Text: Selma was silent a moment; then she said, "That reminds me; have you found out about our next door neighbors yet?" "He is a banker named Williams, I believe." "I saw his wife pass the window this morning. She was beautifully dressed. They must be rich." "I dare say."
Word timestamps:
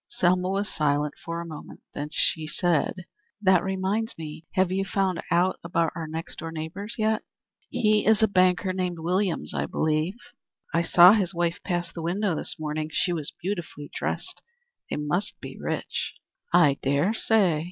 Selma 0.07 0.49
was 0.49 0.67
silent 0.67 1.13
a 1.27 1.45
moment; 1.45 1.79
then 1.93 2.09
she 2.11 2.47
said, 2.47 3.05
"That 3.39 3.63
reminds 3.63 4.17
me; 4.17 4.47
have 4.55 4.71
you 4.71 4.83
found 4.83 5.21
out 5.29 5.59
about 5.63 5.91
our 5.93 6.07
next 6.07 6.39
door 6.39 6.51
neighbors 6.51 6.95
yet?" 6.97 7.21
"He 7.69 8.03
is 8.07 8.23
a 8.23 8.27
banker 8.27 8.73
named 8.73 8.97
Williams, 8.97 9.53
I 9.53 9.67
believe." 9.67 10.15
"I 10.73 10.81
saw 10.81 11.13
his 11.13 11.35
wife 11.35 11.59
pass 11.63 11.93
the 11.93 12.01
window 12.01 12.33
this 12.33 12.55
morning. 12.57 12.89
She 12.91 13.13
was 13.13 13.31
beautifully 13.43 13.91
dressed. 13.93 14.41
They 14.89 14.95
must 14.95 15.39
be 15.39 15.59
rich." 15.59 16.15
"I 16.51 16.79
dare 16.81 17.13
say." 17.13 17.59